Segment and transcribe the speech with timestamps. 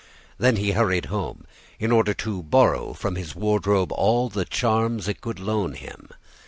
[0.39, 1.45] Then he hurried home,
[1.77, 6.09] in order to borrow from his wardrobe all the charms it could loan him.